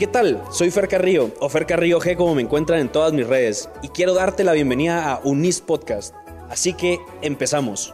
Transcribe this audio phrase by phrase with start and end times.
[0.00, 0.42] ¿qué tal?
[0.50, 3.88] Soy Fer Carrillo, o Fer Carrillo G como me encuentran en todas mis redes, y
[3.88, 6.14] quiero darte la bienvenida a Unis Podcast.
[6.48, 7.92] Así que empezamos.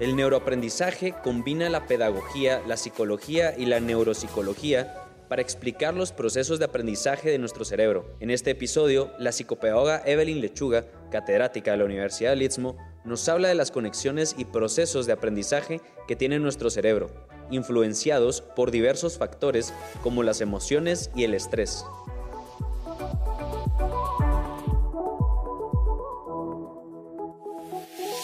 [0.00, 4.94] El neuroaprendizaje combina la pedagogía, la psicología y la neuropsicología
[5.30, 8.04] para explicar los procesos de aprendizaje de nuestro cerebro.
[8.20, 13.48] En este episodio, la psicopedagoga Evelyn Lechuga, catedrática de la Universidad del Istmo, nos habla
[13.48, 17.08] de las conexiones y procesos de aprendizaje que tiene nuestro cerebro,
[17.50, 19.72] influenciados por diversos factores
[20.02, 21.84] como las emociones y el estrés.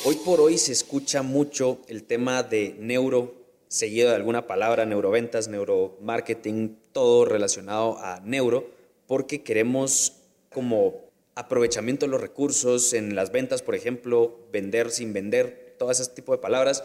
[0.04, 3.34] Hoy por hoy se escucha mucho el tema de neuro,
[3.66, 8.70] seguido de alguna palabra, neuroventas, neuromarketing, todo relacionado a neuro,
[9.08, 10.22] porque queremos
[10.52, 16.06] como aprovechamiento de los recursos en las ventas, por ejemplo, vender sin vender, todo ese
[16.06, 16.84] tipo de palabras.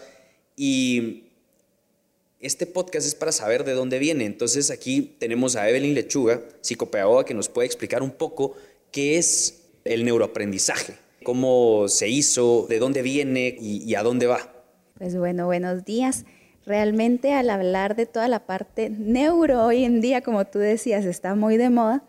[0.55, 1.30] Y
[2.41, 4.25] este podcast es para saber de dónde viene.
[4.25, 8.55] Entonces aquí tenemos a Evelyn Lechuga, psicopedagoga, que nos puede explicar un poco
[8.91, 14.39] qué es el neuroaprendizaje cómo se hizo, de dónde viene y, a dónde va.
[14.97, 16.25] Pues bueno, buenos días.
[16.65, 21.35] Realmente al hablar de toda la parte neuro hoy en día, como tú decías, está
[21.35, 22.03] muy de moda,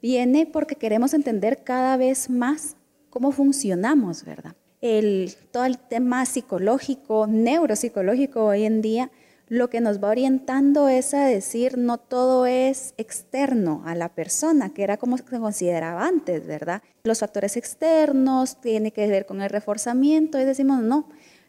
[0.00, 2.76] viene porque queremos entender cada vez más
[3.10, 4.56] cómo funcionamos, ¿verdad?
[4.80, 9.10] El, todo el tema psicológico, neuropsicológico hoy en día
[9.48, 14.72] lo que nos va orientando es a decir no todo es externo a la persona,
[14.72, 16.82] que era como se consideraba antes, ¿verdad?
[17.04, 21.08] Los factores externos tienen que ver con el reforzamiento y decimos no,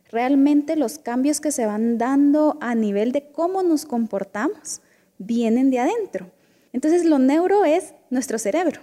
[0.09, 4.81] realmente los cambios que se van dando a nivel de cómo nos comportamos
[5.17, 6.31] vienen de adentro.
[6.73, 8.81] Entonces lo neuro es nuestro cerebro.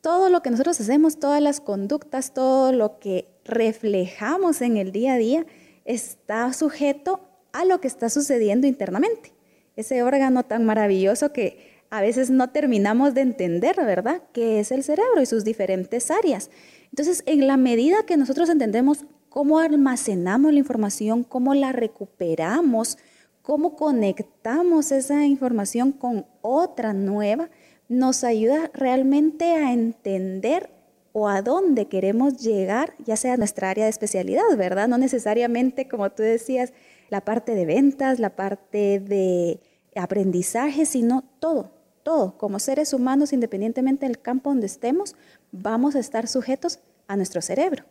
[0.00, 5.14] Todo lo que nosotros hacemos, todas las conductas, todo lo que reflejamos en el día
[5.14, 5.46] a día
[5.84, 7.20] está sujeto
[7.54, 9.32] a lo que está sucediendo internamente.
[9.76, 14.22] Ese órgano tan maravilloso que a veces no terminamos de entender, ¿verdad?
[14.32, 16.50] Que es el cerebro y sus diferentes áreas.
[16.90, 22.98] Entonces, en la medida que nosotros entendemos cómo almacenamos la información, cómo la recuperamos,
[23.42, 27.50] cómo conectamos esa información con otra nueva,
[27.88, 30.70] nos ayuda realmente a entender
[31.12, 34.88] o a dónde queremos llegar, ya sea nuestra área de especialidad, ¿verdad?
[34.88, 36.72] No necesariamente, como tú decías,
[37.10, 39.60] la parte de ventas, la parte de
[39.94, 41.70] aprendizaje, sino todo,
[42.02, 42.36] todo.
[42.38, 45.14] Como seres humanos, independientemente del campo donde estemos,
[45.52, 47.84] vamos a estar sujetos a nuestro cerebro.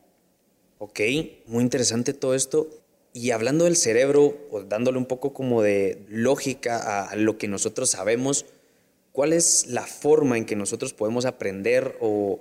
[0.80, 1.00] Ok,
[1.48, 2.68] muy interesante todo esto.
[3.14, 7.92] Y hablando del cerebro, o dándole un poco como de lógica a lo que nosotros
[7.92, 8.46] sabemos,
[9.12, 12.40] ¿cuál es la forma en que nosotros podemos aprender o,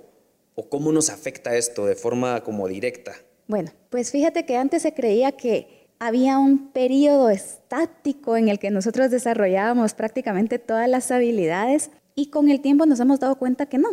[0.55, 3.15] o cómo nos afecta esto de forma como directa?
[3.47, 8.71] Bueno, pues fíjate que antes se creía que había un periodo estático en el que
[8.71, 13.77] nosotros desarrollábamos prácticamente todas las habilidades y con el tiempo nos hemos dado cuenta que
[13.77, 13.87] no,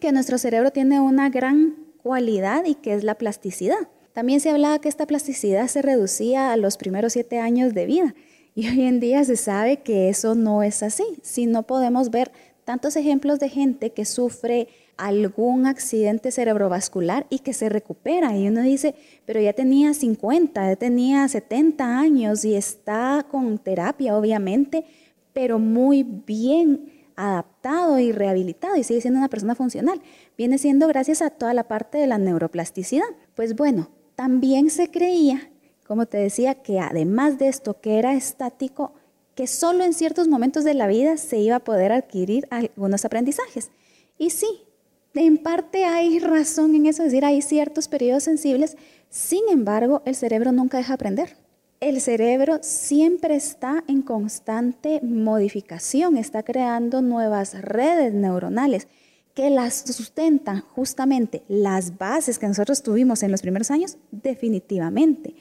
[0.00, 3.88] que nuestro cerebro tiene una gran cualidad y que es la plasticidad.
[4.12, 8.14] También se hablaba que esta plasticidad se reducía a los primeros siete años de vida
[8.54, 11.04] y hoy en día se sabe que eso no es así.
[11.22, 12.32] Si no podemos ver
[12.64, 14.68] tantos ejemplos de gente que sufre
[15.00, 18.36] algún accidente cerebrovascular y que se recupera.
[18.36, 18.94] Y uno dice,
[19.24, 24.84] pero ya tenía 50, ya tenía 70 años y está con terapia, obviamente,
[25.32, 30.00] pero muy bien adaptado y rehabilitado y sigue siendo una persona funcional.
[30.36, 33.08] Viene siendo gracias a toda la parte de la neuroplasticidad.
[33.34, 35.50] Pues bueno, también se creía,
[35.86, 38.92] como te decía, que además de esto que era estático,
[39.34, 43.70] que solo en ciertos momentos de la vida se iba a poder adquirir algunos aprendizajes.
[44.18, 44.66] Y sí,
[45.14, 48.76] en parte hay razón en eso, es decir, hay ciertos periodos sensibles,
[49.08, 51.36] sin embargo, el cerebro nunca deja aprender.
[51.80, 58.86] El cerebro siempre está en constante modificación, está creando nuevas redes neuronales
[59.34, 65.34] que las sustentan justamente las bases que nosotros tuvimos en los primeros años, definitivamente.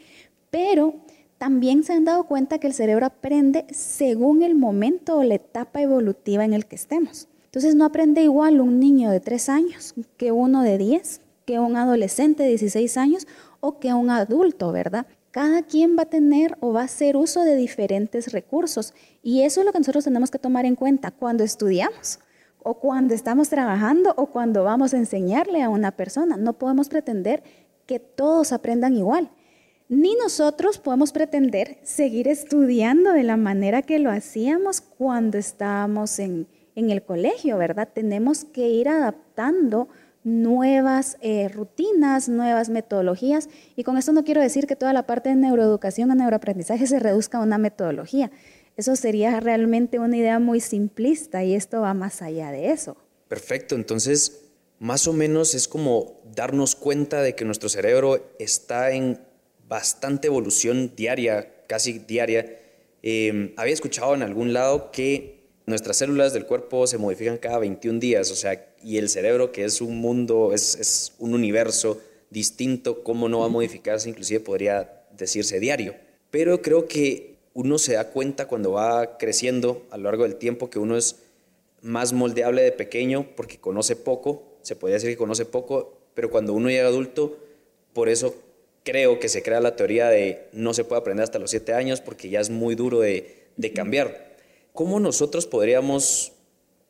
[0.49, 0.95] Pero
[1.37, 5.81] también se han dado cuenta que el cerebro aprende según el momento o la etapa
[5.81, 7.28] evolutiva en el que estemos.
[7.49, 11.77] Entonces no aprende igual un niño de 3 años que uno de 10, que un
[11.77, 13.27] adolescente de 16 años
[13.59, 15.07] o que un adulto, ¿verdad?
[15.31, 18.93] Cada quien va a tener o va a hacer uso de diferentes recursos
[19.23, 22.19] y eso es lo que nosotros tenemos que tomar en cuenta cuando estudiamos
[22.61, 26.37] o cuando estamos trabajando o cuando vamos a enseñarle a una persona.
[26.37, 27.41] No podemos pretender
[27.87, 29.31] que todos aprendan igual.
[29.87, 36.47] Ni nosotros podemos pretender seguir estudiando de la manera que lo hacíamos cuando estábamos en,
[36.79, 37.89] en el colegio, ¿verdad?
[37.93, 39.89] Tenemos que ir adaptando
[40.23, 43.49] nuevas eh, rutinas, nuevas metodologías.
[43.75, 46.99] Y con esto no quiero decir que toda la parte de neuroeducación o neuroaprendizaje se
[46.99, 48.31] reduzca a una metodología.
[48.75, 52.97] Eso sería realmente una idea muy simplista y esto va más allá de eso.
[53.27, 54.41] Perfecto, entonces
[54.79, 59.19] más o menos es como darnos cuenta de que nuestro cerebro está en
[59.67, 62.57] bastante evolución diaria, casi diaria.
[63.01, 65.38] Em, había escuchado en algún lado que
[65.69, 69.63] nuestras células del cuerpo se modifican cada 21 días, o sea, y el cerebro, que
[69.63, 71.99] es un mundo, es, es un universo
[72.29, 74.09] distinto, ¿cómo no va a modificarse?
[74.09, 75.95] Inclusive podría decirse diario.
[76.31, 80.69] Pero creo que uno se da cuenta cuando va creciendo a lo largo del tiempo
[80.69, 81.17] que uno es
[81.81, 86.53] más moldeable de pequeño porque conoce poco, se podría decir que conoce poco, pero cuando
[86.53, 87.37] uno llega adulto,
[87.93, 88.35] por eso
[88.83, 92.01] creo que se crea la teoría de no se puede aprender hasta los siete años
[92.01, 94.28] porque ya es muy duro de, de cambiar.
[94.79, 96.31] ¿Cómo nosotros podríamos,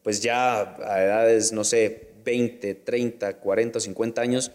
[0.03, 4.51] pues ya a edades, no sé, 20, 30, 40, 50 años,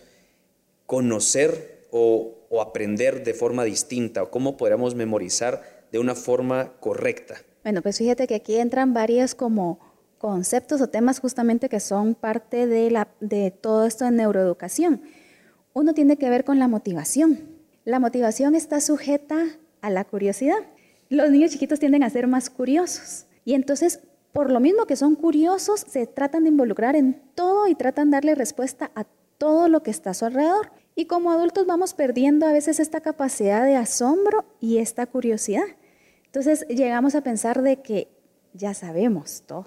[0.86, 4.22] conocer o, o aprender de forma distinta?
[4.22, 7.42] ¿O cómo podríamos memorizar de una forma correcta?
[7.64, 9.80] Bueno, pues fíjate que aquí entran varias como
[10.18, 15.02] conceptos o temas justamente que son parte de, la, de todo esto de neuroeducación.
[15.72, 17.48] Uno tiene que ver con la motivación.
[17.84, 19.44] La motivación está sujeta
[19.80, 20.58] a la curiosidad.
[21.14, 24.00] Los niños chiquitos tienden a ser más curiosos y entonces,
[24.32, 28.16] por lo mismo que son curiosos, se tratan de involucrar en todo y tratan de
[28.16, 29.04] darle respuesta a
[29.38, 30.72] todo lo que está a su alrededor.
[30.96, 35.62] Y como adultos vamos perdiendo a veces esta capacidad de asombro y esta curiosidad.
[36.26, 38.08] Entonces llegamos a pensar de que
[38.52, 39.66] ya sabemos todo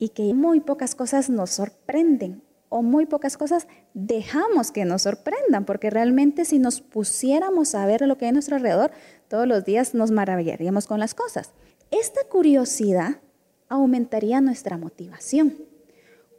[0.00, 5.64] y que muy pocas cosas nos sorprenden o muy pocas cosas dejamos que nos sorprendan,
[5.64, 8.90] porque realmente si nos pusiéramos a ver lo que hay a nuestro alrededor,
[9.28, 11.52] todos los días nos maravillaríamos con las cosas.
[11.90, 13.20] Esta curiosidad
[13.68, 15.56] aumentaría nuestra motivación.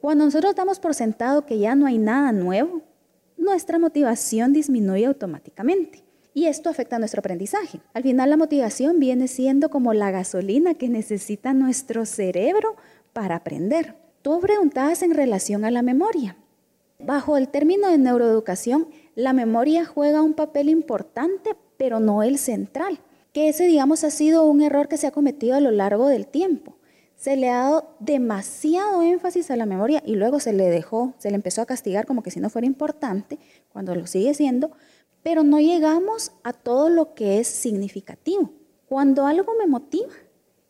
[0.01, 2.81] Cuando nosotros damos por sentado que ya no hay nada nuevo,
[3.37, 6.03] nuestra motivación disminuye automáticamente.
[6.33, 7.81] Y esto afecta a nuestro aprendizaje.
[7.93, 12.75] Al final la motivación viene siendo como la gasolina que necesita nuestro cerebro
[13.13, 13.95] para aprender.
[14.21, 16.35] Tú preguntabas en relación a la memoria.
[16.99, 22.99] Bajo el término de neuroeducación, la memoria juega un papel importante, pero no el central,
[23.31, 26.27] que ese, digamos, ha sido un error que se ha cometido a lo largo del
[26.27, 26.75] tiempo.
[27.15, 31.29] Se le ha dado demasiado énfasis a la memoria y luego se le dejó, se
[31.29, 33.39] le empezó a castigar como que si no fuera importante,
[33.71, 34.71] cuando lo sigue siendo,
[35.23, 38.51] pero no llegamos a todo lo que es significativo.
[38.85, 40.13] Cuando algo me motiva,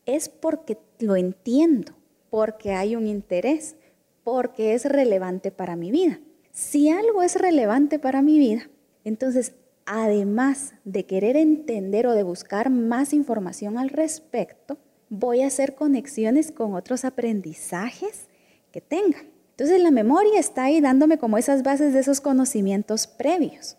[0.05, 1.93] es porque lo entiendo,
[2.29, 3.75] porque hay un interés,
[4.23, 6.19] porque es relevante para mi vida.
[6.51, 8.69] Si algo es relevante para mi vida,
[9.03, 9.53] entonces
[9.85, 14.77] además de querer entender o de buscar más información al respecto,
[15.09, 18.27] voy a hacer conexiones con otros aprendizajes
[18.71, 19.23] que tenga.
[19.51, 23.77] Entonces la memoria está ahí dándome como esas bases de esos conocimientos previos,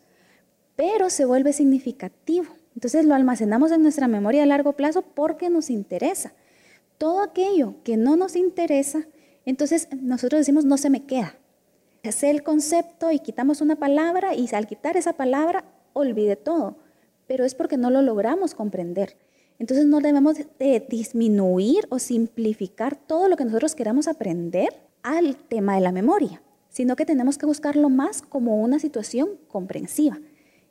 [0.74, 2.46] pero se vuelve significativo.
[2.74, 6.32] Entonces lo almacenamos en nuestra memoria a largo plazo porque nos interesa
[7.00, 9.06] todo aquello que no nos interesa,
[9.46, 11.34] entonces nosotros decimos no se me queda.
[12.10, 15.64] Sé el concepto y quitamos una palabra y al quitar esa palabra
[15.94, 16.76] olvide todo,
[17.26, 19.16] pero es porque no lo logramos comprender.
[19.58, 24.68] Entonces no debemos de disminuir o simplificar todo lo que nosotros queramos aprender
[25.02, 30.18] al tema de la memoria, sino que tenemos que buscarlo más como una situación comprensiva.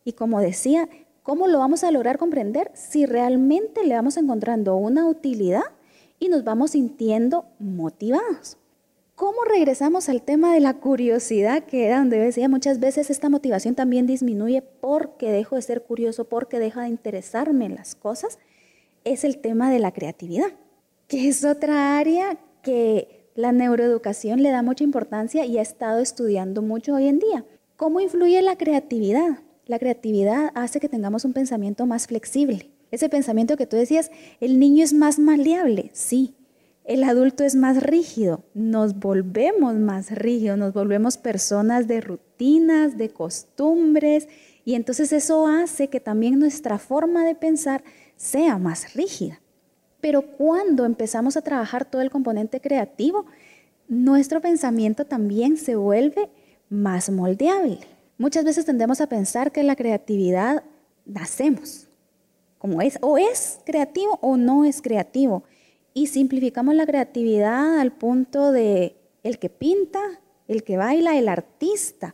[0.05, 0.89] Y como decía,
[1.24, 5.63] ¿cómo lo vamos a lograr comprender si realmente le vamos encontrando una utilidad
[6.19, 8.57] y nos vamos sintiendo motivados.
[9.15, 13.75] ¿Cómo regresamos al tema de la curiosidad, que era donde decía muchas veces esta motivación
[13.75, 18.39] también disminuye porque dejo de ser curioso, porque deja de interesarme en las cosas?
[19.03, 20.51] Es el tema de la creatividad,
[21.07, 26.61] que es otra área que la neuroeducación le da mucha importancia y ha estado estudiando
[26.61, 27.45] mucho hoy en día.
[27.75, 29.39] ¿Cómo influye la creatividad?
[29.65, 34.60] La creatividad hace que tengamos un pensamiento más flexible, ese pensamiento que tú decías, el
[34.60, 36.36] niño es más maleable, sí.
[36.86, 43.10] El adulto es más rígido, nos volvemos más rígidos, nos volvemos personas de rutinas, de
[43.10, 44.27] costumbres,
[44.65, 47.84] y entonces eso hace que también nuestra forma de pensar
[48.15, 49.39] sea más rígida.
[50.01, 53.25] Pero cuando empezamos a trabajar todo el componente creativo,
[53.88, 56.29] nuestro pensamiento también se vuelve
[56.69, 57.79] más moldeable.
[58.17, 60.63] Muchas veces tendemos a pensar que la creatividad
[61.05, 61.88] nacemos,
[62.60, 65.44] como es, o es creativo o no es creativo.
[65.94, 70.00] Y simplificamos la creatividad al punto de el que pinta,
[70.48, 72.13] el que baila, el artista.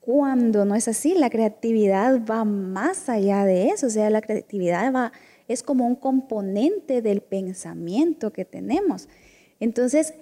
[0.00, 4.92] Cuando no es así, la creatividad va más allá de eso, o sea, la creatividad
[4.92, 5.12] va,
[5.48, 9.08] es como un componente del pensamiento que tenemos.
[9.58, 10.14] Entonces,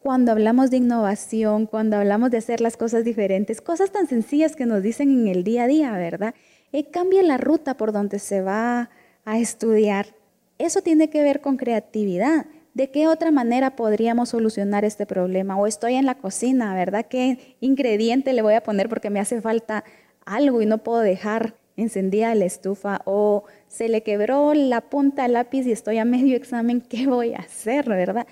[0.00, 4.66] cuando hablamos de innovación, cuando hablamos de hacer las cosas diferentes, cosas tan sencillas que
[4.66, 6.34] nos dicen en el día a día, ¿verdad?
[6.72, 8.90] Eh, cambia la ruta por donde se va
[9.28, 10.14] a estudiar,
[10.56, 12.46] Eso tiene que ver con creatividad.
[12.74, 15.56] ¿De qué otra manera podríamos solucionar este problema?
[15.56, 17.06] O estoy en la cocina, ¿verdad?
[17.08, 19.84] ¿Qué ingrediente le voy a poner porque me hace falta
[20.24, 23.02] algo y no puedo dejar encendida la estufa?
[23.04, 27.34] O se le quebró la punta del lápiz y estoy a medio examen, ¿qué voy
[27.34, 28.26] a hacer, verdad?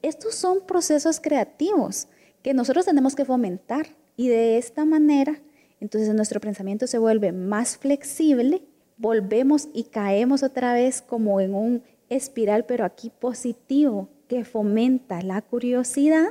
[0.00, 2.06] Estos son procesos creativos
[2.42, 5.42] que nosotros tenemos que fomentar y de esta manera,
[5.80, 8.62] entonces nuestro pensamiento se vuelve más flexible,
[8.96, 15.42] volvemos y caemos otra vez como en un espiral, pero aquí positivo, que fomenta la
[15.42, 16.28] curiosidad,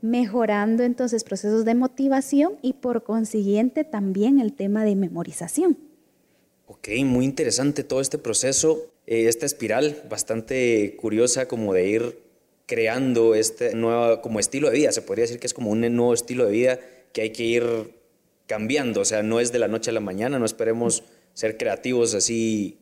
[0.00, 5.76] mejorando entonces procesos de motivación y por consiguiente también el tema de memorización.
[6.66, 12.18] Ok, muy interesante todo este proceso, eh, esta espiral bastante curiosa como de ir
[12.66, 16.14] creando este nuevo como estilo de vida, se podría decir que es como un nuevo
[16.14, 16.80] estilo de vida
[17.12, 17.64] que hay que ir
[18.46, 21.02] cambiando, o sea, no es de la noche a la mañana, no esperemos
[21.34, 22.78] ser creativos así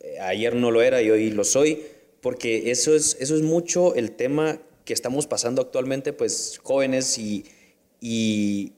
[0.00, 1.82] eh, ayer no lo era y hoy lo soy,
[2.20, 7.44] porque eso es, eso es mucho el tema que estamos pasando actualmente, pues jóvenes y,
[8.00, 8.72] y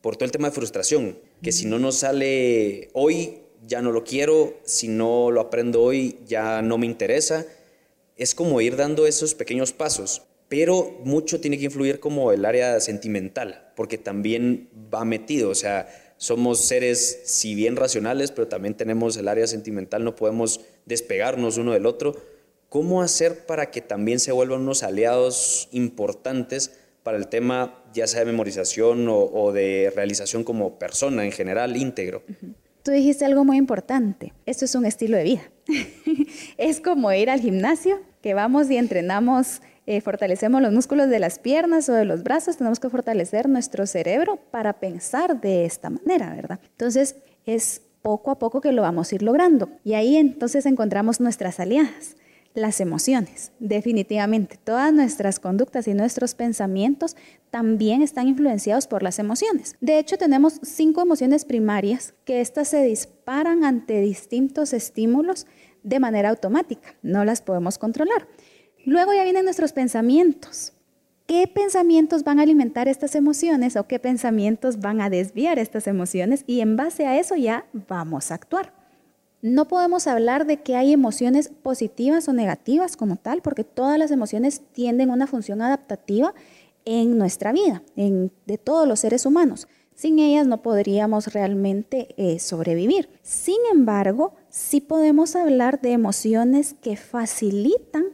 [0.00, 4.04] por todo el tema de frustración, que si no nos sale hoy, ya no lo
[4.04, 7.46] quiero, si no lo aprendo hoy, ya no me interesa.
[8.16, 12.80] Es como ir dando esos pequeños pasos, pero mucho tiene que influir como el área
[12.80, 19.16] sentimental, porque también va metido, o sea, somos seres, si bien racionales, pero también tenemos
[19.16, 22.14] el área sentimental, no podemos despegarnos uno del otro.
[22.68, 26.72] ¿Cómo hacer para que también se vuelvan unos aliados importantes
[27.02, 32.22] para el tema, ya sea de memorización o, de realización como persona en general, íntegro?
[32.82, 34.34] Tú dijiste algo muy importante.
[34.44, 35.50] Esto es un estilo de vida.
[36.58, 41.38] es como ir al gimnasio, que vamos y entrenamos eh, fortalecemos los músculos de las
[41.38, 46.34] piernas o de los brazos, tenemos que fortalecer nuestro cerebro para pensar de esta manera,
[46.34, 46.60] ¿verdad?
[46.72, 49.70] Entonces, es poco a poco que lo vamos a ir logrando.
[49.84, 52.16] Y ahí entonces encontramos nuestras aliadas,
[52.54, 53.52] las emociones.
[53.58, 57.16] Definitivamente, todas nuestras conductas y nuestros pensamientos
[57.50, 59.76] también están influenciados por las emociones.
[59.80, 65.46] De hecho, tenemos cinco emociones primarias que estas se disparan ante distintos estímulos
[65.82, 66.94] de manera automática.
[67.02, 68.28] No las podemos controlar.
[68.84, 70.72] Luego ya vienen nuestros pensamientos.
[71.26, 76.42] ¿Qué pensamientos van a alimentar estas emociones o qué pensamientos van a desviar estas emociones?
[76.46, 78.72] Y en base a eso ya vamos a actuar.
[79.42, 84.10] No podemos hablar de que hay emociones positivas o negativas como tal, porque todas las
[84.10, 86.34] emociones tienen una función adaptativa
[86.84, 89.68] en nuestra vida, en, de todos los seres humanos.
[89.94, 93.08] Sin ellas no podríamos realmente eh, sobrevivir.
[93.22, 98.06] Sin embargo, sí podemos hablar de emociones que facilitan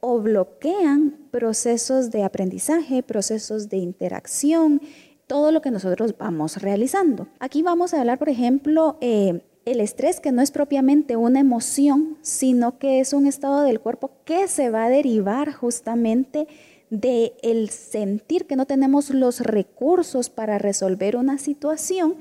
[0.00, 4.80] o bloquean procesos de aprendizaje, procesos de interacción,
[5.26, 7.28] todo lo que nosotros vamos realizando.
[7.38, 12.18] Aquí vamos a hablar, por ejemplo, eh, el estrés, que no es propiamente una emoción,
[12.22, 16.48] sino que es un estado del cuerpo que se va a derivar justamente
[16.88, 22.16] de el sentir que no tenemos los recursos para resolver una situación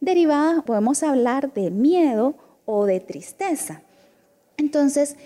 [0.00, 3.82] derivada, podemos hablar de miedo o de tristeza.
[4.56, 5.16] Entonces,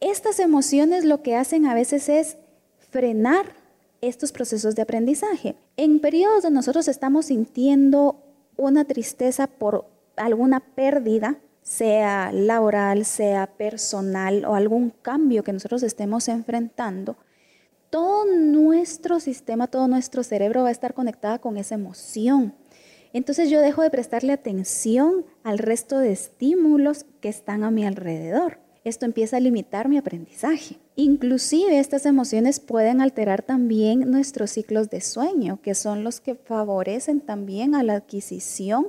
[0.00, 2.36] estas emociones lo que hacen a veces es
[2.90, 3.54] frenar
[4.00, 5.56] estos procesos de aprendizaje.
[5.76, 8.22] En periodos donde nosotros estamos sintiendo
[8.56, 9.86] una tristeza por
[10.16, 17.16] alguna pérdida, sea laboral, sea personal o algún cambio que nosotros estemos enfrentando,
[17.90, 22.54] todo nuestro sistema, todo nuestro cerebro va a estar conectado con esa emoción.
[23.12, 28.65] Entonces yo dejo de prestarle atención al resto de estímulos que están a mi alrededor
[28.88, 30.78] esto empieza a limitar mi aprendizaje.
[30.94, 37.20] Inclusive estas emociones pueden alterar también nuestros ciclos de sueño, que son los que favorecen
[37.20, 38.88] también a la adquisición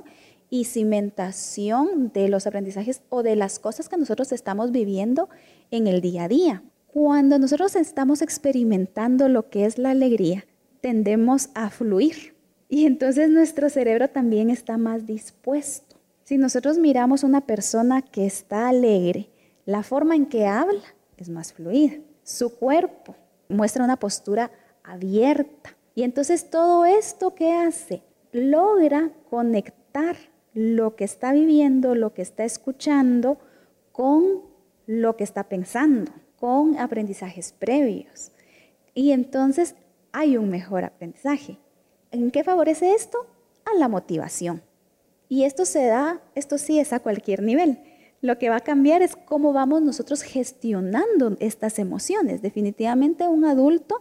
[0.50, 5.28] y cimentación de los aprendizajes o de las cosas que nosotros estamos viviendo
[5.72, 6.62] en el día a día.
[6.86, 10.46] Cuando nosotros estamos experimentando lo que es la alegría,
[10.80, 12.36] tendemos a fluir
[12.68, 15.96] y entonces nuestro cerebro también está más dispuesto.
[16.22, 19.30] Si nosotros miramos una persona que está alegre,
[19.68, 20.80] la forma en que habla
[21.18, 21.98] es más fluida.
[22.22, 23.14] Su cuerpo
[23.50, 24.50] muestra una postura
[24.82, 25.76] abierta.
[25.94, 30.16] Y entonces todo esto que hace logra conectar
[30.54, 33.36] lo que está viviendo, lo que está escuchando,
[33.92, 34.40] con
[34.86, 38.32] lo que está pensando, con aprendizajes previos.
[38.94, 39.74] Y entonces
[40.12, 41.58] hay un mejor aprendizaje.
[42.10, 43.26] ¿En qué favorece esto?
[43.66, 44.62] A la motivación.
[45.28, 47.78] Y esto se da, esto sí es a cualquier nivel.
[48.20, 52.42] Lo que va a cambiar es cómo vamos nosotros gestionando estas emociones.
[52.42, 54.00] Definitivamente un adulto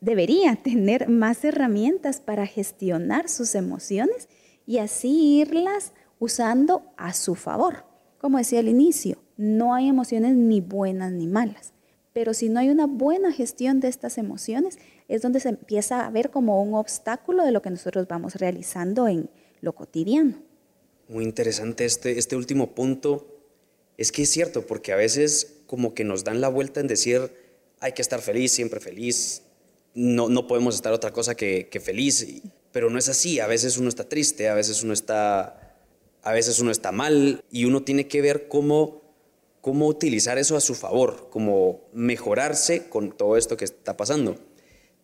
[0.00, 4.28] debería tener más herramientas para gestionar sus emociones
[4.66, 7.84] y así irlas usando a su favor.
[8.18, 11.72] Como decía al inicio, no hay emociones ni buenas ni malas.
[12.12, 16.10] Pero si no hay una buena gestión de estas emociones, es donde se empieza a
[16.10, 19.28] ver como un obstáculo de lo que nosotros vamos realizando en
[19.60, 20.36] lo cotidiano.
[21.08, 23.35] Muy interesante este, este último punto.
[23.96, 27.32] Es que es cierto, porque a veces como que nos dan la vuelta en decir,
[27.80, 29.42] hay que estar feliz, siempre feliz,
[29.94, 33.40] no, no podemos estar otra cosa que, que feliz, pero no es así.
[33.40, 35.78] A veces uno está triste, a veces uno está,
[36.22, 39.06] a veces uno está mal y uno tiene que ver cómo
[39.66, 44.38] cómo utilizar eso a su favor, cómo mejorarse con todo esto que está pasando.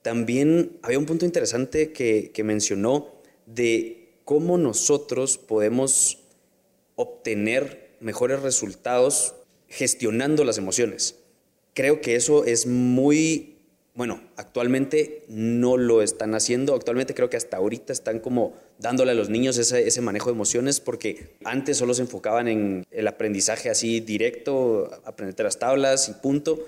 [0.02, 3.08] También había un punto interesante que, mencionó
[3.44, 6.20] de cómo nosotros podemos
[6.94, 9.34] obtener mejores resultados
[9.68, 11.16] gestionando las emociones.
[11.74, 13.52] Creo que eso es muy
[13.94, 16.74] bueno, actualmente no lo están haciendo.
[16.74, 20.80] Actualmente creo que hasta ahorita están como dándole a los niños ese, manejo de emociones
[20.80, 26.66] porque antes solo se enfocaban en el aprendizaje así directo, aprender las tablas y punto,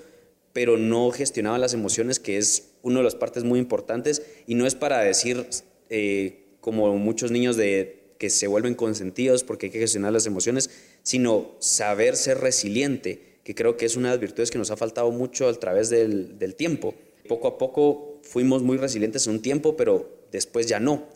[0.53, 4.21] pero no gestionaban las emociones, que es una de las partes muy importantes.
[4.45, 5.47] Y no es para decir,
[5.89, 10.69] eh, como muchos niños de que se vuelven consentidos porque hay que gestionar las emociones,
[11.05, 14.75] sino saber ser resiliente, que creo que es una de las virtudes que nos ha
[14.75, 16.93] faltado mucho a través del, del tiempo
[17.27, 21.07] poco a poco fuimos muy resilientes en un tiempo, pero después ya no.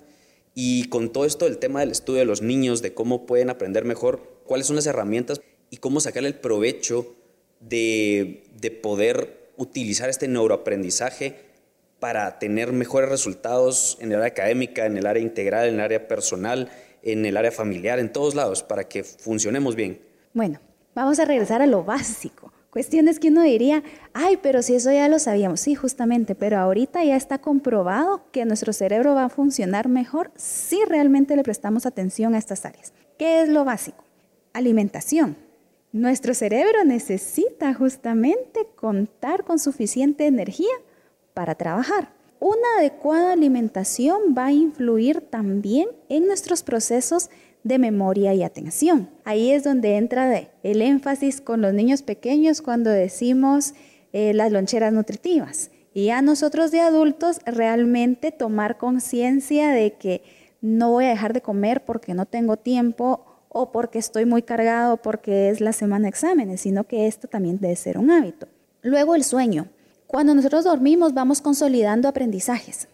[0.55, 3.85] Y con todo esto del tema del estudio de los niños, de cómo pueden aprender
[3.85, 7.15] mejor, cuáles son las herramientas y cómo sacarle el provecho
[7.59, 11.35] de, de poder utilizar este neuroaprendizaje
[11.99, 16.07] para tener mejores resultados en el área académica, en el área integral, en el área
[16.07, 16.71] personal,
[17.03, 19.99] en el área familiar, en todos lados, para que funcionemos bien.
[20.33, 20.59] Bueno,
[20.95, 22.51] vamos a regresar a lo básico.
[22.69, 27.03] Cuestiones que uno diría, ay, pero si eso ya lo sabíamos, sí, justamente, pero ahorita
[27.03, 32.35] ya está comprobado que nuestro cerebro va a funcionar mejor si realmente le prestamos atención
[32.35, 32.93] a estas áreas.
[33.17, 34.03] ¿Qué es lo básico?
[34.53, 35.35] Alimentación.
[35.91, 40.75] Nuestro cerebro necesita justamente contar con suficiente energía
[41.33, 42.18] para trabajar.
[42.39, 47.29] Una adecuada alimentación va a influir también en nuestros procesos
[47.63, 49.09] de memoria y atención.
[49.25, 53.73] Ahí es donde entra el énfasis con los niños pequeños cuando decimos
[54.13, 55.71] eh, las loncheras nutritivas.
[55.93, 60.23] Y a nosotros de adultos realmente tomar conciencia de que
[60.61, 64.97] no voy a dejar de comer porque no tengo tiempo o porque estoy muy cargado
[64.97, 68.47] porque es la semana de exámenes, sino que esto también debe ser un hábito.
[68.81, 69.67] Luego el sueño.
[70.09, 72.89] Cuando nosotros dormimos vamos consolidando aprendizajes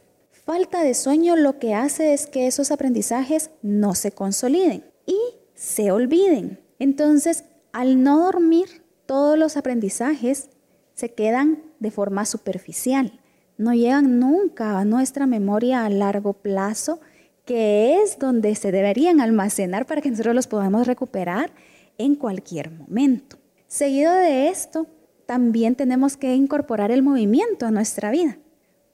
[0.45, 5.17] falta de sueño lo que hace es que esos aprendizajes no se consoliden y
[5.56, 6.60] se olviden.
[6.78, 10.49] Entonces, al no dormir, todos los aprendizajes
[10.93, 13.19] se quedan de forma superficial,
[13.58, 16.99] no llegan nunca a nuestra memoria a largo plazo,
[17.43, 21.51] que es donde se deberían almacenar para que nosotros los podamos recuperar
[21.97, 23.38] en cualquier momento.
[23.67, 24.88] Seguido de esto,
[25.25, 28.38] también tenemos que incorporar el movimiento a nuestra vida.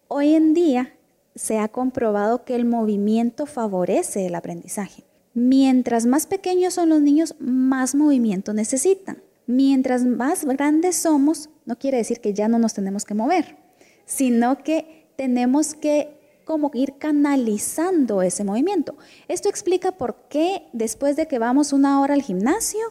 [0.07, 0.93] Hoy en día
[1.35, 5.03] se ha comprobado que el movimiento favorece el aprendizaje.
[5.33, 9.21] Mientras más pequeños son los niños, más movimiento necesitan.
[9.47, 13.57] Mientras más grandes somos, no quiere decir que ya no nos tenemos que mover,
[14.05, 18.95] sino que tenemos que como ir canalizando ese movimiento.
[19.27, 22.81] Esto explica por qué después de que vamos una hora al gimnasio,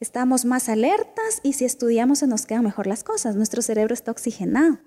[0.00, 3.36] estamos más alertas y si estudiamos se nos quedan mejor las cosas.
[3.36, 4.78] Nuestro cerebro está oxigenado.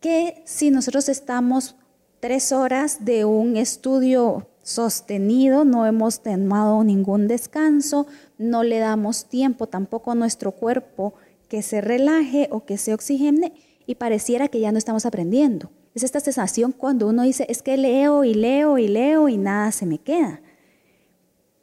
[0.00, 1.76] Que si nosotros estamos
[2.20, 8.06] tres horas de un estudio sostenido, no hemos tomado ningún descanso,
[8.36, 11.14] no le damos tiempo tampoco a nuestro cuerpo
[11.48, 13.52] que se relaje o que se oxigene
[13.86, 15.70] y pareciera que ya no estamos aprendiendo.
[15.94, 19.72] Es esta sensación cuando uno dice, es que leo y leo y leo y nada
[19.72, 20.42] se me queda.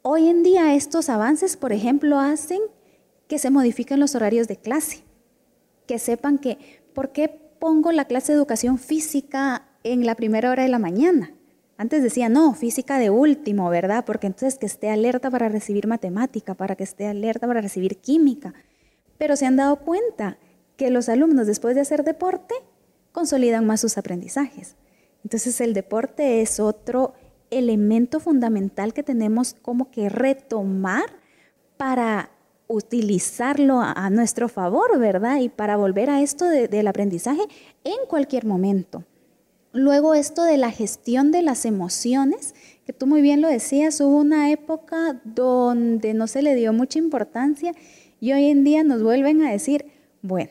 [0.02, 2.60] Hoy en día estos avances, por ejemplo, hacen
[3.34, 5.02] que se modifiquen los horarios de clase,
[5.88, 10.62] que sepan que, ¿por qué pongo la clase de educación física en la primera hora
[10.62, 11.34] de la mañana.
[11.76, 14.04] Antes decía, no, física de último, ¿verdad?
[14.04, 18.54] Porque entonces que esté alerta para recibir matemática, para que esté alerta para recibir química.
[19.18, 20.38] Pero se han dado cuenta
[20.76, 22.54] que los alumnos después de hacer deporte
[23.10, 24.76] consolidan más sus aprendizajes.
[25.24, 27.14] Entonces el deporte es otro
[27.50, 31.06] elemento fundamental que tenemos como que retomar
[31.76, 32.30] para
[32.66, 35.38] utilizarlo a, nuestro favor, ¿verdad?
[35.40, 37.42] Y para volver a esto del aprendizaje
[37.84, 39.04] en cualquier momento.
[39.72, 42.54] Luego esto de la gestión de las emociones,
[42.86, 46.98] que tú muy bien lo decías, hubo una época donde no se le dio mucha
[46.98, 47.72] importancia
[48.20, 49.86] y hoy en día nos vuelven a decir,
[50.22, 50.50] bueno,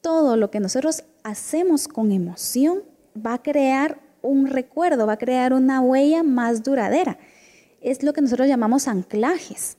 [0.00, 2.82] todo lo que nosotros hacemos con emoción
[3.14, 7.18] va a crear un recuerdo, va a crear una huella más duradera.
[7.80, 9.76] Es lo que nosotros llamamos anclajes.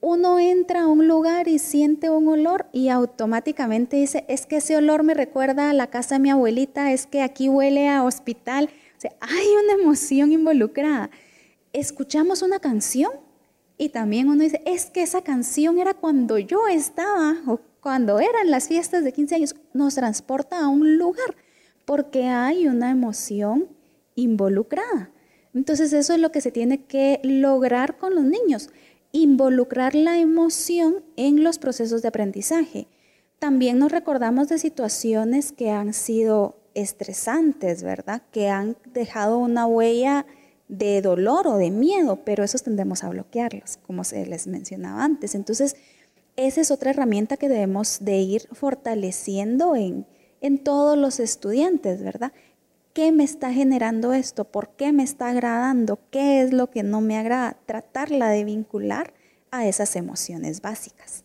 [0.00, 4.76] Uno entra a un lugar y siente un olor y automáticamente dice, es que ese
[4.76, 8.70] olor me recuerda a la casa de mi abuelita, es que aquí huele a hospital.
[9.20, 11.10] Hay una emoción involucrada.
[11.72, 13.10] Escuchamos una canción
[13.76, 18.50] y también uno dice, es que esa canción era cuando yo estaba o cuando eran
[18.50, 21.36] las fiestas de 15 años, nos transporta a un lugar
[21.84, 23.68] porque hay una emoción
[24.14, 25.10] involucrada.
[25.54, 28.70] Entonces eso es lo que se tiene que lograr con los niños
[29.12, 32.88] involucrar la emoción en los procesos de aprendizaje.
[33.38, 38.22] También nos recordamos de situaciones que han sido estresantes, ¿verdad?
[38.30, 40.26] Que han dejado una huella
[40.68, 45.34] de dolor o de miedo, pero esos tendemos a bloquearlos, como se les mencionaba antes.
[45.34, 45.76] Entonces,
[46.36, 50.06] esa es otra herramienta que debemos de ir fortaleciendo en,
[50.40, 52.32] en todos los estudiantes, ¿verdad?
[52.92, 54.44] ¿Qué me está generando esto?
[54.44, 55.98] ¿Por qué me está agradando?
[56.10, 57.58] ¿Qué es lo que no me agrada?
[57.66, 59.14] Tratarla de vincular
[59.50, 61.24] a esas emociones básicas.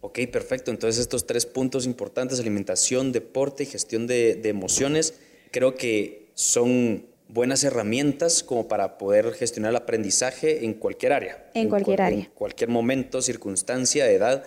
[0.00, 0.70] Ok, perfecto.
[0.70, 5.14] Entonces estos tres puntos importantes, alimentación, deporte y gestión de, emociones,
[5.50, 11.50] creo que son buenas herramientas como para poder gestionar el aprendizaje en cualquier área.
[11.54, 12.18] En, cualquier área.
[12.20, 14.44] En cualquier momento, circunstancia, edad.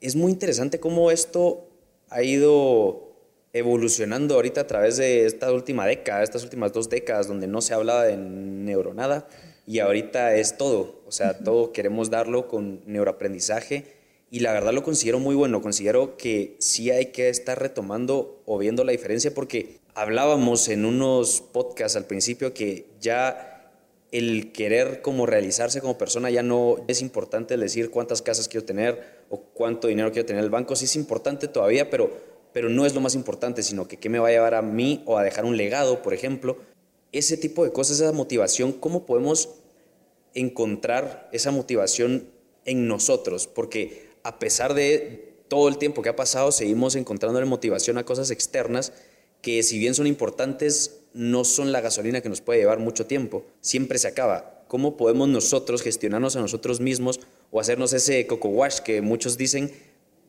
[0.00, 1.68] Es muy interesante cómo esto
[2.10, 3.11] ha ido
[3.52, 7.74] evolucionando ahorita a través de esta última década, estas últimas dos décadas, donde no se
[7.74, 9.28] hablaba de neuronada
[9.66, 13.84] y ahorita es todo, o sea, todo queremos darlo con neuroaprendizaje
[14.30, 18.58] y la verdad lo considero muy bueno, considero que sí hay que estar retomando o
[18.58, 23.48] viendo la diferencia porque hablábamos en unos podcasts al principio que ya
[24.10, 29.22] el querer como realizarse como persona ya no es importante decir cuántas casas quiero tener
[29.30, 32.86] o cuánto dinero quiero tener en el banco, sí es importante todavía, pero pero no
[32.86, 35.22] es lo más importante, sino que qué me va a llevar a mí o a
[35.22, 36.58] dejar un legado, por ejemplo.
[37.12, 39.50] Ese tipo de cosas, esa motivación, ¿cómo podemos
[40.34, 42.28] encontrar esa motivación
[42.64, 43.46] en nosotros?
[43.46, 48.04] Porque a pesar de todo el tiempo que ha pasado, seguimos encontrando la motivación a
[48.04, 48.92] cosas externas
[49.42, 53.44] que si bien son importantes, no son la gasolina que nos puede llevar mucho tiempo.
[53.60, 54.64] Siempre se acaba.
[54.68, 59.70] ¿Cómo podemos nosotros gestionarnos a nosotros mismos o hacernos ese coco wash que muchos dicen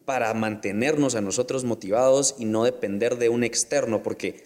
[0.05, 4.45] para mantenernos a nosotros motivados y no depender de un externo, porque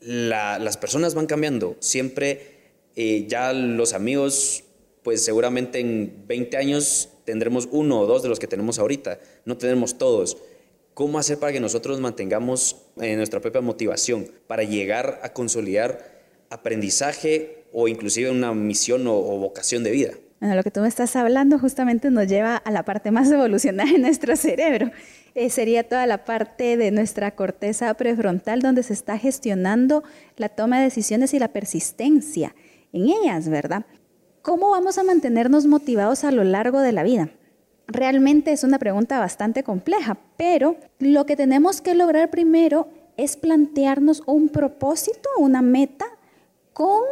[0.00, 1.76] las personas van cambiando.
[1.80, 2.56] Siempre
[2.96, 4.64] eh, ya los amigos,
[5.02, 9.56] pues seguramente en 20 años tendremos uno o dos de los que tenemos ahorita, no
[9.56, 10.38] tenemos todos.
[10.94, 16.16] ¿Cómo hacer para que nosotros mantengamos eh, nuestra propia motivación para llegar a consolidar
[16.48, 20.12] aprendizaje o inclusive una misión o vocación de vida?
[20.40, 23.90] Bueno, lo que tú me estás hablando justamente nos lleva a la parte más evolucionada
[23.90, 24.90] de nuestro cerebro.
[25.34, 30.02] Eh, sería toda la parte de nuestra corteza prefrontal donde se está gestionando
[30.36, 32.54] la toma de decisiones y la persistencia
[32.92, 33.86] en ellas, ¿verdad?
[34.42, 37.30] ¿Cómo vamos a mantenernos motivados a lo largo de la vida?
[37.88, 44.22] Realmente es una pregunta bastante compleja, pero lo que tenemos que lograr primero es plantearnos
[44.26, 46.06] un propósito, una meta
[46.72, 47.02] con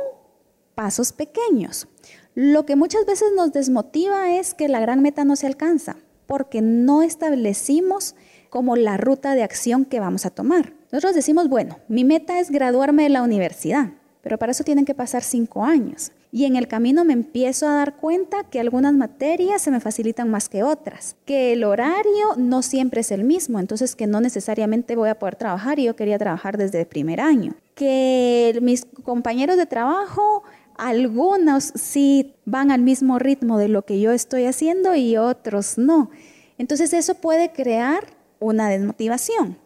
[0.74, 1.88] pasos pequeños.
[2.34, 6.62] Lo que muchas veces nos desmotiva es que la gran meta no se alcanza, porque
[6.62, 8.16] no establecimos
[8.50, 10.72] como la ruta de acción que vamos a tomar.
[10.90, 14.94] Nosotros decimos, bueno, mi meta es graduarme de la universidad, pero para eso tienen que
[14.94, 16.10] pasar cinco años.
[16.32, 20.28] Y en el camino me empiezo a dar cuenta que algunas materias se me facilitan
[20.28, 24.96] más que otras, que el horario no siempre es el mismo, entonces que no necesariamente
[24.96, 29.56] voy a poder trabajar y yo quería trabajar desde el primer año, que mis compañeros
[29.56, 30.42] de trabajo
[30.76, 36.10] algunos sí van al mismo ritmo de lo que yo estoy haciendo y otros no.
[36.58, 38.06] Entonces eso puede crear
[38.40, 39.58] una desmotivación.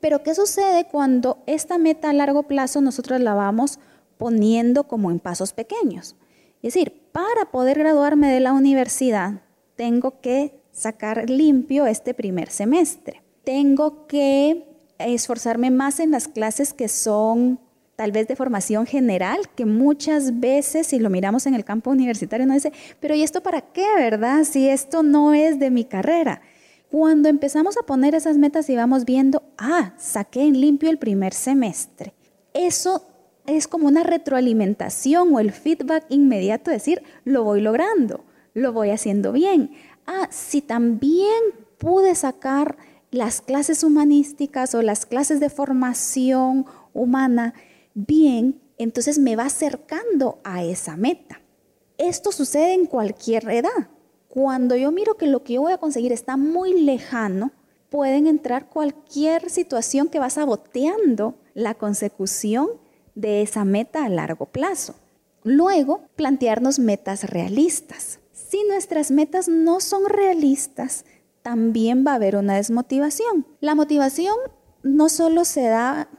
[0.00, 3.78] Pero ¿qué sucede cuando esta meta a largo plazo nosotros la vamos
[4.18, 6.16] poniendo como en pasos pequeños?
[6.62, 9.42] Es decir, para poder graduarme de la universidad,
[9.76, 13.22] tengo que sacar limpio este primer semestre.
[13.44, 14.66] Tengo que
[14.98, 17.60] esforzarme más en las clases que son
[17.96, 22.46] tal vez de formación general, que muchas veces, si lo miramos en el campo universitario,
[22.46, 24.44] no dice, pero ¿y esto para qué, verdad?
[24.44, 26.42] Si esto no es de mi carrera.
[26.90, 31.32] Cuando empezamos a poner esas metas y vamos viendo, ah, saqué en limpio el primer
[31.34, 32.12] semestre,
[32.54, 33.02] eso
[33.46, 39.32] es como una retroalimentación o el feedback inmediato, decir, lo voy logrando, lo voy haciendo
[39.32, 39.72] bien.
[40.06, 41.42] Ah, si también
[41.78, 42.76] pude sacar
[43.10, 47.54] las clases humanísticas o las clases de formación humana,
[47.96, 51.40] bien, entonces me va acercando a esa meta.
[51.98, 53.88] Esto sucede en cualquier edad.
[54.28, 57.52] Cuando yo miro que lo que yo voy a conseguir está muy lejano,
[57.88, 62.68] pueden entrar cualquier situación que va saboteando la consecución
[63.14, 64.94] de esa meta a largo plazo.
[65.42, 68.20] Luego, plantearnos metas realistas.
[68.32, 71.06] Si nuestras metas no son realistas,
[71.40, 73.46] también va a haber una desmotivación.
[73.60, 74.36] La motivación
[74.82, 76.10] no solo se da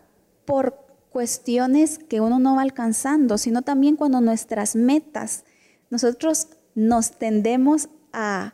[0.45, 0.86] por
[1.17, 5.45] cuestiones que uno no va alcanzando, sino también cuando nuestras metas,
[5.89, 8.53] nosotros nos tendemos a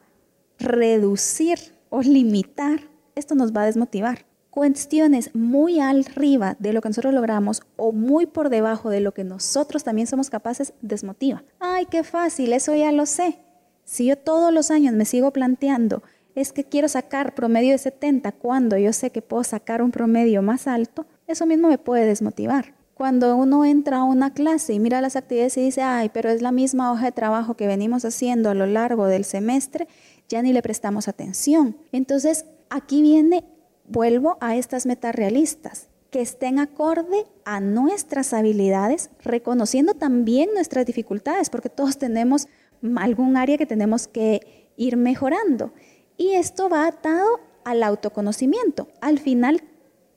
[0.59, 4.25] reducir o limitar, esto nos va a desmotivar.
[4.49, 9.25] Cuestiones muy arriba de lo que nosotros logramos o muy por debajo de lo que
[9.25, 11.43] nosotros también somos capaces, desmotiva.
[11.59, 13.39] Ay, qué fácil, eso ya lo sé.
[13.83, 16.01] Si yo todos los años me sigo planteando,
[16.33, 20.41] es que quiero sacar promedio de 70 cuando yo sé que puedo sacar un promedio
[20.41, 22.73] más alto, eso mismo me puede desmotivar.
[22.93, 26.41] Cuando uno entra a una clase y mira las actividades y dice, ay, pero es
[26.41, 29.87] la misma hoja de trabajo que venimos haciendo a lo largo del semestre,
[30.29, 31.75] ya ni le prestamos atención.
[31.91, 33.43] Entonces, aquí viene,
[33.87, 41.49] vuelvo a estas metas realistas, que estén acorde a nuestras habilidades, reconociendo también nuestras dificultades,
[41.49, 42.47] porque todos tenemos
[42.97, 45.73] algún área que tenemos que ir mejorando.
[46.15, 48.89] Y esto va atado al autoconocimiento.
[49.01, 49.63] Al final,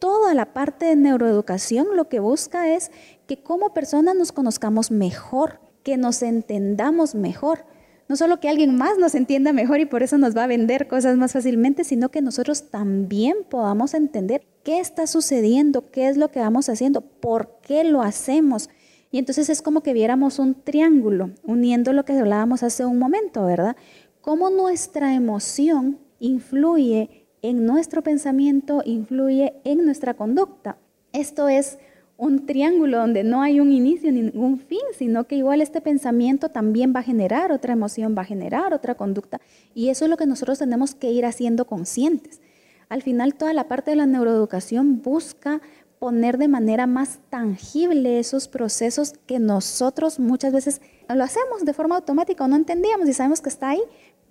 [0.07, 2.93] toda la parte de neuroeducación lo que busca es
[3.27, 7.65] que como personas nos conozcamos mejor, que nos entendamos mejor.
[8.09, 10.87] No solo que alguien más nos entienda mejor y por eso nos va a vender
[10.87, 16.31] cosas más fácilmente, sino que nosotros también podamos entender qué está sucediendo, qué es lo
[16.31, 18.71] que vamos haciendo, por qué lo hacemos.
[19.11, 23.45] Y entonces es como que viéramos un triángulo uniendo lo que hablábamos hace un momento,
[23.45, 23.75] ¿verdad?
[24.21, 30.79] Cómo nuestra emoción influye en nuestro pensamiento, influye en nuestra conducta.
[31.13, 31.79] Esto es
[32.19, 36.49] un triángulo donde no hay un inicio ni ningún fin, sino que igual este pensamiento
[36.49, 39.41] también va a generar otra emoción, va a generar otra conducta.
[39.75, 42.41] Y eso es lo que nosotros tenemos que ir haciendo conscientes.
[42.89, 45.61] Al final, toda la parte de la neuroeducación busca
[45.99, 51.97] poner de manera más tangible esos procesos que nosotros muchas veces lo hacemos de forma
[51.97, 53.83] automática o no entendíamos y sabemos que está ahí,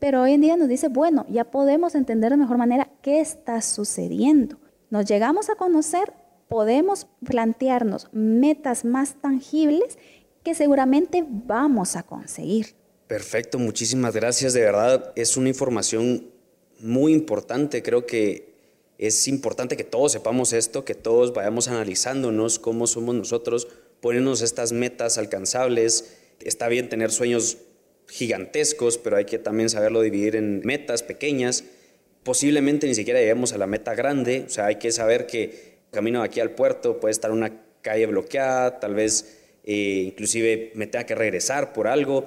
[0.06, 3.60] pero hoy en día nos dice, bueno, ya podemos entender de mejor manera qué está
[3.64, 4.60] sucediendo.
[4.92, 6.14] Nos llegamos a conocer,
[6.48, 9.98] podemos plantearnos metas más tangibles
[10.44, 12.76] que seguramente vamos a conseguir.
[13.08, 14.54] Perfecto, muchísimas gracias.
[14.54, 16.30] De verdad, es una información
[16.80, 17.82] muy importante.
[17.82, 18.54] Creo que
[19.00, 23.68] es importante que todos sepamos esto, que todos vayamos analizándonos cómo somos nosotros,
[24.02, 26.14] ponernos estas metas alcanzables.
[26.42, 27.58] Está bien tener sueños
[28.08, 31.64] gigantescos, pero hay que también saberlo dividir en metas pequeñas.
[32.24, 36.22] Posiblemente ni siquiera lleguemos a la meta grande, o sea, hay que saber que camino
[36.22, 41.16] aquí al puerto puede estar una calle bloqueada, tal vez eh, inclusive me tenga que
[41.16, 42.26] regresar por algo,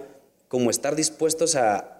[0.49, 1.95] como estar dispuestos a,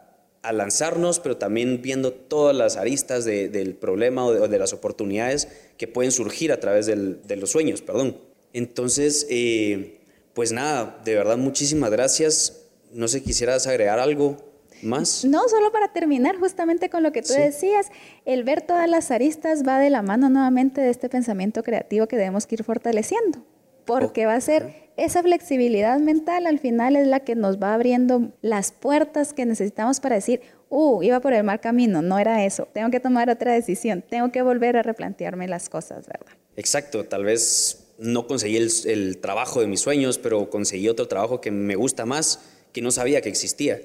[0.51, 6.11] lanzarnos, pero también viendo todas las aristas del problema o de, las oportunidades que pueden
[6.11, 8.17] surgir a través de los sueños, perdón.
[8.55, 9.99] Entonces, eh,
[10.33, 14.37] pues nada, de verdad muchísimas gracias no sé, quisieras agregar algo
[14.83, 15.25] más.
[15.25, 17.89] No, solo para terminar justamente con lo que tú decías,
[18.25, 22.17] el ver todas las aristas va de la mano nuevamente de este pensamiento creativo que
[22.17, 23.45] debemos ir fortaleciendo,
[23.85, 28.33] porque va a ser esa flexibilidad mental al final es la que nos va abriendo
[28.43, 32.69] las puertas que necesitamos para decir, uh, iba por el mal camino, no era eso,
[32.73, 36.33] tengo que tomar otra decisión, tengo que volver a replantearme las cosas, ¿verdad?
[36.57, 41.41] Exacto, tal vez no conseguí el, el trabajo de mis sueños, pero conseguí otro trabajo
[41.41, 42.41] que me gusta más
[42.73, 43.81] que no sabía que existía.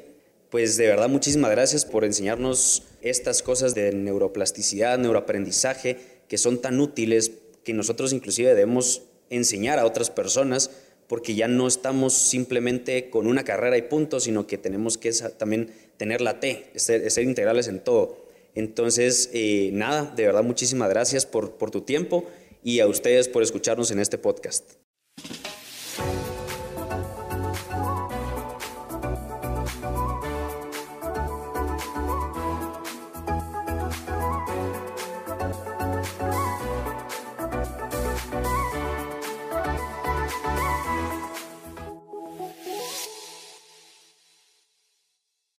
[0.49, 6.79] Pues de verdad muchísimas gracias por enseñarnos estas cosas de neuroplasticidad, neuroaprendizaje, que son tan
[6.79, 7.31] útiles
[7.63, 10.69] que nosotros inclusive debemos enseñar a otras personas
[11.07, 15.71] porque ya no estamos simplemente con una carrera y punto, sino que tenemos que también
[15.97, 18.25] tener la T, ser, integrales en todo.
[18.55, 22.25] Entonces, eh, nada, de verdad muchísimas gracias por tu tiempo
[22.63, 24.82] y a ustedes por escucharnos en este podcast.